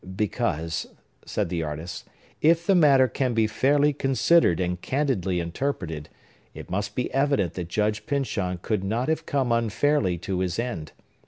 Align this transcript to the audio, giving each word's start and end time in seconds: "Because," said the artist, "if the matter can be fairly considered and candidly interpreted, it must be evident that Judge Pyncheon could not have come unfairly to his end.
"Because," 0.15 0.87
said 1.27 1.49
the 1.49 1.61
artist, 1.61 2.07
"if 2.41 2.65
the 2.65 2.73
matter 2.73 3.07
can 3.07 3.35
be 3.35 3.45
fairly 3.45 3.93
considered 3.93 4.59
and 4.59 4.81
candidly 4.81 5.39
interpreted, 5.39 6.09
it 6.55 6.71
must 6.71 6.95
be 6.95 7.13
evident 7.13 7.53
that 7.53 7.67
Judge 7.69 8.07
Pyncheon 8.07 8.57
could 8.63 8.83
not 8.83 9.09
have 9.09 9.27
come 9.27 9.51
unfairly 9.51 10.17
to 10.17 10.39
his 10.39 10.57
end. 10.57 10.91